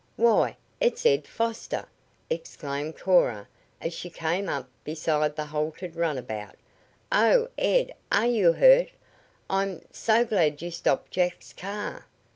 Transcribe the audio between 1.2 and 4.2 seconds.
Foster!" exclaimed Cora as she